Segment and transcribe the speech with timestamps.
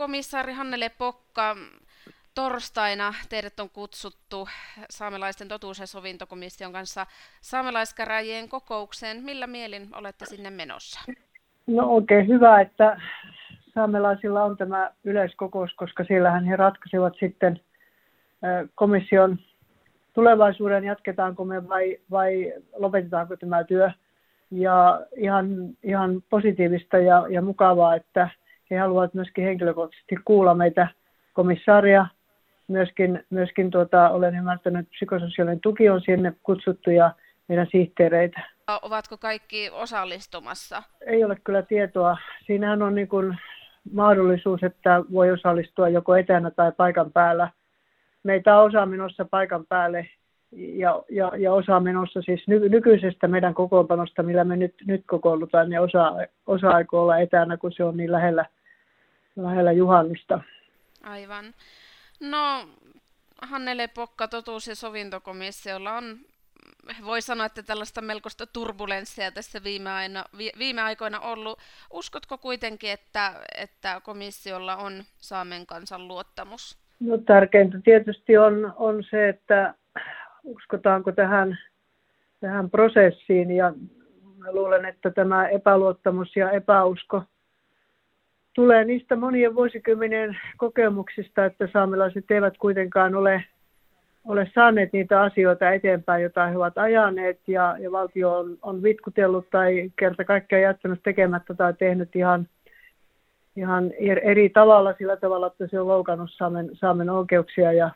[0.00, 1.56] komissaari Hannele Pokka,
[2.34, 4.48] torstaina teidät on kutsuttu
[4.90, 7.06] saamelaisten totuus- ja sovintokomission kanssa
[7.40, 9.22] saamelaiskäräjien kokoukseen.
[9.22, 11.00] Millä mielin olette sinne menossa?
[11.66, 13.00] No oikein hyvä, että
[13.74, 17.60] saamelaisilla on tämä yleiskokous, koska siellähän he ratkaisevat sitten
[18.74, 19.38] komission
[20.12, 23.90] tulevaisuuden, jatketaanko me vai, vai lopetetaanko tämä työ.
[24.50, 25.46] Ja ihan,
[25.82, 28.30] ihan positiivista ja, ja mukavaa, että
[28.70, 30.88] he haluavat myöskin henkilökohtaisesti kuulla meitä
[31.32, 32.06] komissaaria.
[32.68, 37.12] Myöskin, myöskin tuota, olen ymmärtänyt, että psykososiaalinen tuki on sinne kutsuttu ja
[37.48, 38.40] meidän sihteereitä.
[38.82, 40.82] Ovatko kaikki osallistumassa?
[41.06, 42.16] Ei ole kyllä tietoa.
[42.46, 43.38] Siinähän on niin kuin
[43.92, 47.50] mahdollisuus, että voi osallistua joko etänä tai paikan päällä.
[48.22, 50.08] Meitä on osa menossa paikan päälle
[50.52, 55.70] ja, ja, ja osa menossa siis ny, nykyisestä meidän kokoonpanosta, millä me nyt, nyt kokoonnutaan,
[55.70, 56.12] niin osa,
[56.46, 58.44] osa aikoo olla etänä, kun se on niin lähellä,
[59.42, 60.40] lähellä juhannusta.
[61.02, 61.44] Aivan.
[62.20, 62.68] No,
[63.42, 66.18] Hannele Pokka, totuus- ja sovintokomissiolla on
[67.06, 70.24] voi sanoa, että tällaista melkoista turbulenssia tässä viime, aina,
[70.58, 71.58] viime aikoina ollut.
[71.92, 76.78] Uskotko kuitenkin, että, että komissiolla on Saamen kansan luottamus?
[77.00, 79.74] No, tärkeintä tietysti on, on se, että
[80.44, 81.58] uskotaanko tähän,
[82.40, 83.72] tähän prosessiin ja
[84.36, 87.22] mä luulen, että tämä epäluottamus ja epäusko
[88.54, 93.44] tulee niistä monien vuosikymmenien kokemuksista, että saamelaiset eivät kuitenkaan ole
[94.24, 99.50] ole saaneet niitä asioita eteenpäin, joita he ovat ajaneet ja, ja valtio on, on vitkutellut
[99.50, 102.48] tai kerta kaikkiaan jättänyt tekemättä tai tehnyt ihan,
[103.56, 103.90] ihan
[104.22, 107.90] eri tavalla sillä tavalla, että se on loukannut Saamen, Saamen oikeuksia ja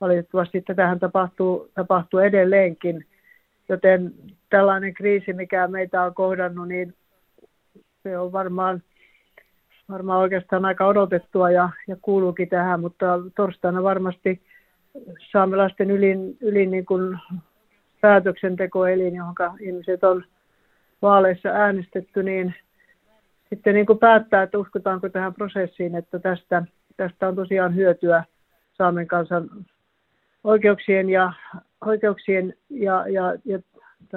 [0.00, 3.06] valitettavasti tätähän tapahtuu, tapahtuu edelleenkin.
[3.68, 4.14] Joten
[4.50, 6.94] tällainen kriisi, mikä meitä on kohdannut, niin
[8.02, 8.82] se on varmaan,
[9.90, 14.40] varmaan oikeastaan aika odotettua ja, ja kuuluukin tähän, mutta torstaina varmasti–
[15.32, 17.18] saamelaisten ylin, ylin niin kuin
[18.00, 20.24] päätöksentekoelin, johon ihmiset on
[21.02, 22.54] vaaleissa äänestetty, niin
[23.48, 26.62] sitten niin kuin päättää, että uskotaanko tähän prosessiin, että tästä,
[26.96, 28.24] tästä on tosiaan hyötyä
[28.72, 29.48] Saamen kansan
[30.44, 31.32] oikeuksien ja,
[31.86, 33.58] oikeuksien ja, ja, ja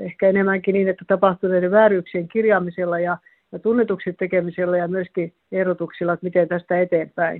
[0.00, 3.18] ehkä enemmänkin niin, että tapahtuneiden vääryyksien kirjaamisella ja,
[3.58, 7.38] tunnetuksi tekemisellä ja myöskin ehdotuksilla, että miten tästä eteenpäin.